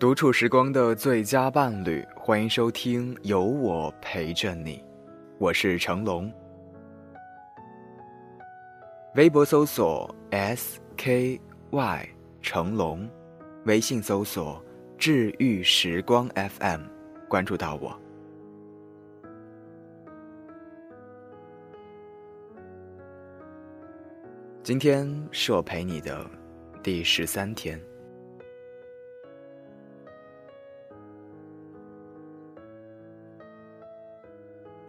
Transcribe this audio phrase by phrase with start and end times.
[0.00, 4.78] 独处时光的最佳伴侣，欢迎收听《有我陪着你》，
[5.36, 6.32] 我是成龙。
[9.14, 12.08] 微博搜索 SKY
[12.40, 13.06] 成龙，
[13.66, 14.64] 微信搜索
[14.96, 16.80] 治愈时光 FM，
[17.28, 17.94] 关注到我。
[24.62, 26.24] 今天是我陪你的
[26.82, 27.78] 第十三天。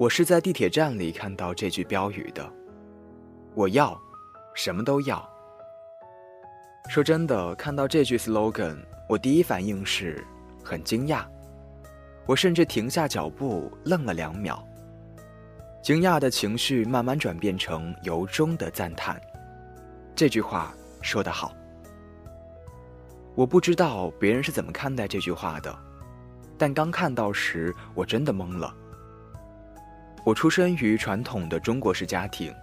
[0.02, 2.52] 我是在地铁站里看到这句标语的，
[3.54, 3.96] 我要，
[4.56, 5.24] 什么都要。
[6.90, 10.26] 说真的，看到这句 slogan，我第一反应是
[10.64, 11.24] 很惊讶，
[12.26, 14.68] 我甚至停下脚步愣了两秒。
[15.84, 19.22] 惊讶的情绪慢慢转变成由衷的赞叹。
[20.16, 21.54] 这句话说得好。
[23.36, 25.78] 我不知道别人是怎么看待这句话的，
[26.58, 28.76] 但刚看到时，我真的懵了。
[30.24, 32.54] 我出生于传统的中国式家庭，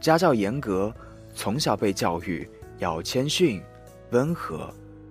[0.00, 0.92] 家教严格，
[1.32, 3.62] 从小被教育要谦逊、
[4.10, 4.68] 温和、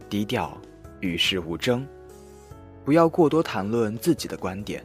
[0.09, 0.57] 低调、
[0.99, 1.87] 与世无争，
[2.83, 4.83] 不要过多谈论自己的观点，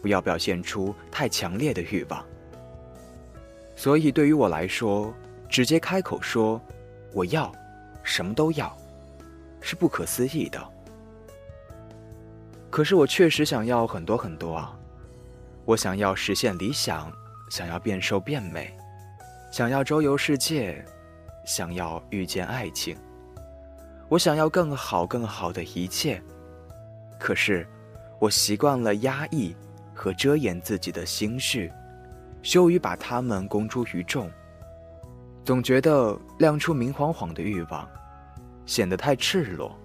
[0.00, 2.24] 不要表现出太强烈的欲望。
[3.74, 5.12] 所以对于我来说，
[5.48, 6.60] 直接开口说
[7.12, 7.50] “我要，
[8.04, 8.76] 什么都要”，
[9.60, 10.62] 是不可思议的。
[12.70, 14.76] 可是我确实想要很多很多啊。
[15.70, 17.12] 我想要实现理想，
[17.48, 18.76] 想要变瘦变美，
[19.52, 20.84] 想要周游世界，
[21.46, 22.96] 想要遇见爱情。
[24.08, 26.20] 我想要更好更好的一切，
[27.20, 27.64] 可是
[28.18, 29.54] 我习惯了压抑
[29.94, 31.72] 和遮掩自己的心绪，
[32.42, 34.28] 羞于把它们公诸于众，
[35.44, 37.88] 总觉得亮出明晃晃的欲望，
[38.66, 39.78] 显得太赤裸，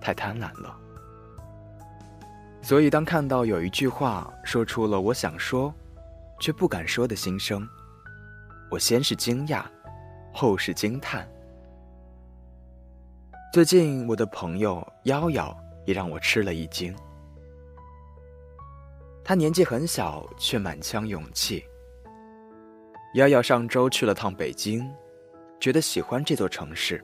[0.00, 0.76] 太贪婪了。
[2.68, 5.72] 所以，当看到有一句话说出了我想说，
[6.38, 7.66] 却不敢说的心声，
[8.70, 9.64] 我先是惊讶，
[10.34, 11.26] 后是惊叹。
[13.54, 15.56] 最近，我的朋友夭夭
[15.86, 16.94] 也让我吃了一惊。
[19.24, 21.64] 她年纪很小，却满腔勇气。
[23.14, 24.86] 夭夭上周去了趟北京，
[25.58, 27.02] 觉得喜欢这座城市。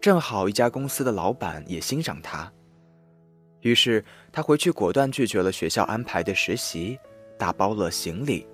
[0.00, 2.52] 正好一家公司的老板也欣赏她。
[3.64, 6.98] 于是他回去果断拒绝了学校安排的实习，
[7.38, 8.46] 打包了行李，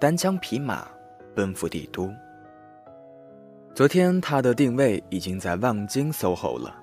[0.00, 0.88] 单枪匹马
[1.34, 2.08] 奔赴帝都。
[3.74, 6.80] 昨天他的定位已经在望京 SOHO 了。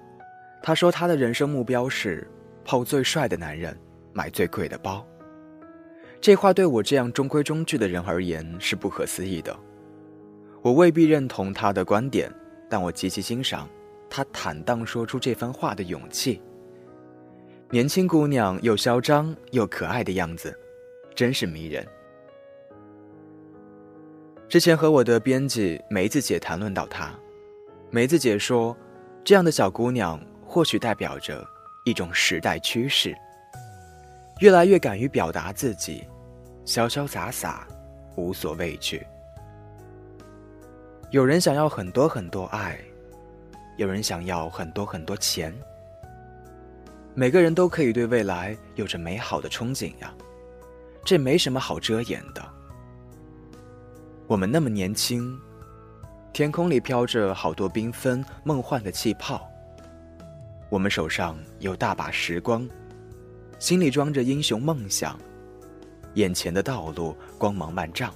[0.61, 2.29] 他说他的人生目标是
[2.65, 3.77] 泡最帅的男人，
[4.11, 5.05] 买最贵的包。
[6.19, 9.57] 这话对我这样中规中矩的人而言是不可思议的。
[10.61, 12.29] 我未必认同他的观点，
[12.69, 13.69] 但我极其欣赏
[14.09, 16.41] 他坦荡说出这番话的勇气。
[17.73, 20.55] 年轻姑娘又嚣张又可爱的样子，
[21.15, 21.83] 真是迷人。
[24.47, 27.11] 之前和我的编辑梅子姐谈论到她，
[27.89, 28.77] 梅子姐说，
[29.23, 31.43] 这样的小姑娘或许代表着
[31.83, 33.11] 一种时代趋势，
[34.39, 36.03] 越来越敢于表达自己，
[36.67, 37.67] 潇潇洒洒，
[38.15, 39.03] 无所畏惧。
[41.09, 42.79] 有人想要很多很多爱，
[43.77, 45.51] 有人想要很多很多钱。
[47.15, 50.11] 每个人都可以对未来有着美好的憧憬呀，
[51.05, 52.43] 这没什么好遮掩的。
[54.25, 55.39] 我们那么年轻，
[56.33, 59.47] 天空里飘着好多缤纷梦幻的气泡。
[60.69, 62.67] 我们手上有大把时光，
[63.59, 65.15] 心里装着英雄梦想，
[66.15, 68.11] 眼前的道路光芒万丈。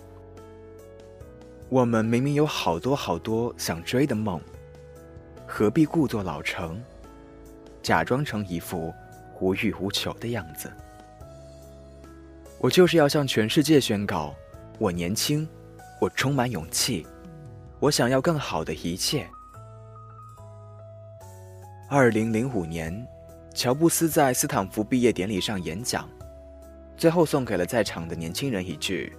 [1.70, 4.42] 我们明明有好多好多想追的梦，
[5.46, 6.82] 何必故作老成？
[7.82, 8.94] 假装成一副
[9.40, 10.72] 无欲无求的样子。
[12.60, 14.34] 我就是要向全世界宣告：
[14.80, 15.48] 我年轻，
[16.02, 17.06] 我充满勇气，
[17.80, 19.28] 我想要更好的一切。
[21.90, 23.08] 二零零五年，
[23.54, 26.10] 乔布斯在斯坦福毕业典礼上演讲，
[26.98, 29.16] 最后送给了在场的年轻人一句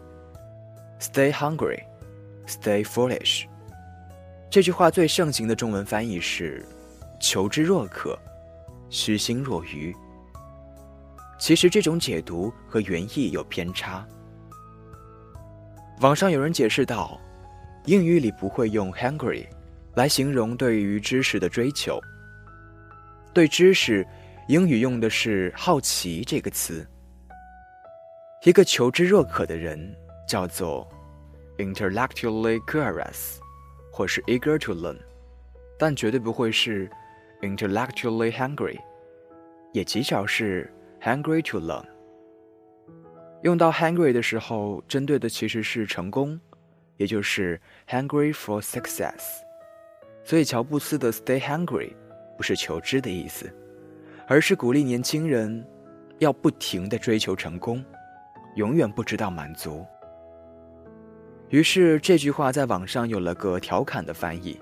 [1.00, 1.82] ：“Stay hungry,
[2.46, 3.46] stay foolish。”
[4.50, 6.66] 这句话最盛行的中文翻译是
[7.20, 8.18] ：“求知若渴。”
[8.90, 9.94] 虚心若愚。
[11.38, 14.06] 其实这种解读和原意有偏差。
[16.00, 17.20] 网上有人解释道，
[17.84, 19.46] 英语里不会用 “hungry”
[19.94, 22.00] 来形容对于知识的追求。
[23.32, 24.06] 对知识，
[24.48, 26.86] 英语用的是“好奇”这个词。
[28.44, 29.94] 一个求知若渴的人
[30.26, 30.88] 叫做
[31.58, 33.36] “intellectually curious”，
[33.92, 34.98] 或是 “eager to learn”，
[35.78, 36.90] 但绝对不会是。
[37.42, 38.78] Intellectually hungry，
[39.72, 41.84] 也极少是 hungry to learn。
[43.42, 46.38] 用到 hungry 的时候，针对的其实是成功，
[46.96, 49.40] 也就是 hungry for success。
[50.24, 51.92] 所以乔布斯的 stay hungry
[52.36, 53.48] 不是求知的意思，
[54.26, 55.64] 而是鼓励年轻人
[56.18, 57.84] 要不停的追求成功，
[58.56, 59.86] 永远不知道满足。
[61.48, 64.60] 于是这句话在网上有了个调侃的翻译，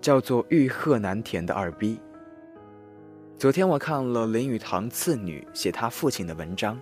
[0.00, 2.00] 叫做“欲壑难填的二逼”。
[3.38, 6.78] 昨天我看了林语堂次女写他父亲的文章。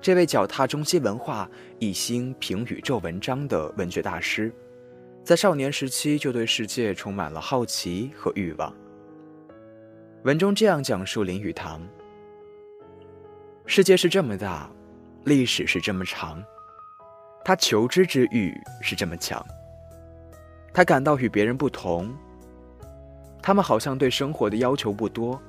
[0.00, 1.48] 这位脚踏中西文化、
[1.78, 4.52] 一心评宇宙文章的文学大师，
[5.22, 8.74] 在少年时期就对世界充满了好奇和欲望。
[10.24, 11.80] 文中这样讲述林语堂：
[13.64, 14.68] 世界是这么大，
[15.24, 16.42] 历史是这么长，
[17.44, 18.52] 他求知之欲
[18.82, 19.40] 是这么强。
[20.72, 22.10] 他感到与别人不同，
[23.42, 25.40] 他们好像对生活的要求不多，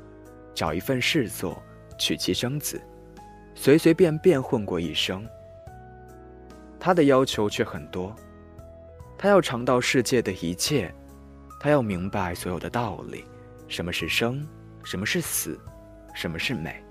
[0.53, 1.61] 找一份事做，
[1.97, 2.81] 娶妻生子。
[3.55, 5.25] 随随便便混过一生，
[6.79, 8.13] 他的要求却很多。
[9.17, 10.93] 他要尝到世界的一切，
[11.59, 13.23] 他要明白所有的道理：
[13.67, 14.45] 什么是生，
[14.83, 15.57] 什么是死，
[16.13, 16.83] 什么是美。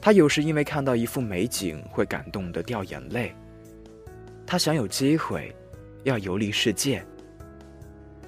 [0.00, 3.34] 他有时因为看到一幅美景会感动得掉眼泪。
[4.46, 5.54] 他想有机会，
[6.06, 7.04] 要游历世界，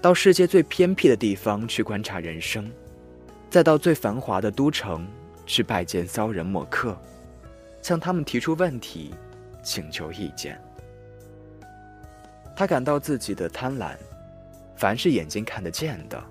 [0.03, 2.69] 到世界最偏僻的地方去观察人生，
[3.49, 5.07] 再到最繁华的都城。
[5.47, 6.95] 去拜见骚人墨客，
[7.81, 9.15] 向他们提出问题，
[9.63, 10.61] 请求意见。
[12.55, 13.97] 他感到自己的贪婪，
[14.77, 16.23] 凡是眼睛看得见的，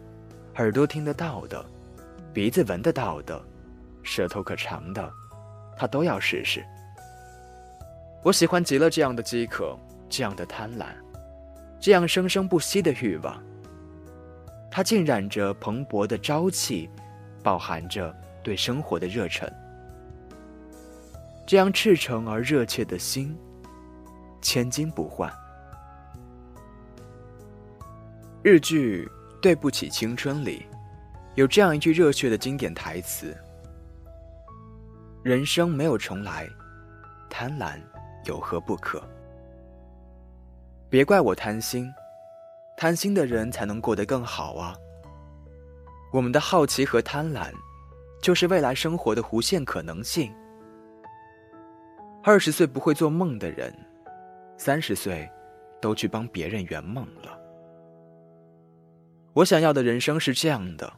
[0.58, 1.66] 耳朵听得到的，
[2.32, 3.42] 鼻子闻得到的，
[4.04, 5.12] 舌头可尝的，
[5.76, 6.64] 他都要试试。
[8.22, 9.76] 我喜欢极了这样的饥渴，
[10.08, 10.90] 这样的贪婪，
[11.80, 13.42] 这样生生不息的欲望。
[14.70, 16.90] 它浸染着蓬勃的朝气，
[17.44, 18.16] 饱含着。
[18.44, 19.52] 对生活的热忱，
[21.46, 23.38] 这样赤诚而热切的心，
[24.42, 25.30] 千金不换。
[28.42, 29.04] 日剧
[29.42, 30.66] 《对不起青春》里，
[31.36, 33.36] 有这样一句热血的经典台词
[35.22, 36.48] ：“人生没有重来，
[37.30, 37.78] 贪婪
[38.24, 39.04] 有何不可？”
[40.90, 41.94] 别怪我贪心，
[42.76, 44.76] 贪心的人才能过得更好啊！
[46.14, 47.52] 我们的好奇和贪婪。
[48.20, 50.34] 就是未来生活的无限可能性。
[52.24, 53.72] 二十岁不会做梦的人，
[54.58, 55.30] 三十岁
[55.80, 57.40] 都去帮别人圆梦了。
[59.34, 60.92] 我想要的人生是这样的：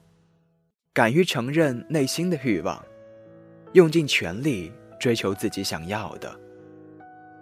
[0.93, 2.81] 敢于承认内心的欲望，
[3.73, 6.39] 用尽全力追求自己想要的，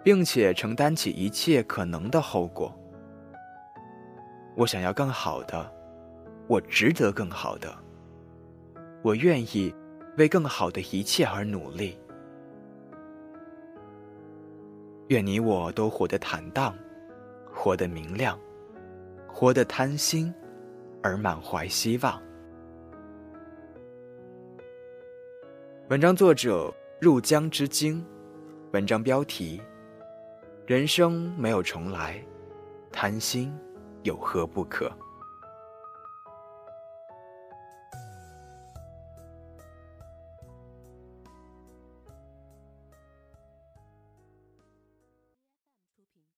[0.02, 2.74] 并且承担起一切可能的后果。
[4.56, 5.72] 我想要更好的，
[6.46, 7.72] 我值得更好的。
[9.02, 9.72] 我愿意
[10.16, 11.96] 为更好的一切而努力。
[15.08, 16.74] 愿你我都活得坦荡，
[17.54, 18.38] 活得明亮，
[19.26, 20.34] 活得贪心
[21.02, 22.20] 而满怀希望。
[25.88, 28.04] 文章作者入江之鲸，
[28.72, 29.62] 文章标题：
[30.68, 32.22] 人生没有重来，
[32.92, 33.50] 贪心
[34.02, 34.92] 有何不可？